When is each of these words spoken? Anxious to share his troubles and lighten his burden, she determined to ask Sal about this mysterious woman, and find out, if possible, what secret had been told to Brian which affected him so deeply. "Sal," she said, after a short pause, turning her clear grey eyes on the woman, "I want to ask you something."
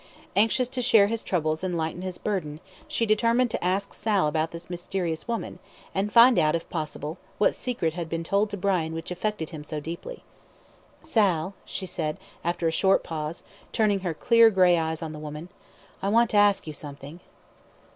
Anxious 0.35 0.67
to 0.69 0.81
share 0.81 1.05
his 1.05 1.21
troubles 1.21 1.63
and 1.63 1.77
lighten 1.77 2.01
his 2.01 2.17
burden, 2.17 2.59
she 2.87 3.05
determined 3.05 3.51
to 3.51 3.63
ask 3.63 3.93
Sal 3.93 4.25
about 4.25 4.49
this 4.49 4.67
mysterious 4.67 5.27
woman, 5.27 5.59
and 5.93 6.11
find 6.11 6.39
out, 6.39 6.55
if 6.55 6.67
possible, 6.71 7.19
what 7.37 7.53
secret 7.53 7.93
had 7.93 8.09
been 8.09 8.23
told 8.23 8.49
to 8.49 8.57
Brian 8.57 8.95
which 8.95 9.11
affected 9.11 9.51
him 9.51 9.63
so 9.63 9.79
deeply. 9.79 10.23
"Sal," 11.01 11.53
she 11.65 11.85
said, 11.85 12.17
after 12.43 12.67
a 12.67 12.71
short 12.71 13.03
pause, 13.03 13.43
turning 13.71 13.99
her 13.99 14.15
clear 14.15 14.49
grey 14.49 14.75
eyes 14.75 15.03
on 15.03 15.11
the 15.11 15.19
woman, 15.19 15.49
"I 16.01 16.09
want 16.09 16.31
to 16.31 16.37
ask 16.37 16.65
you 16.65 16.73
something." 16.73 17.19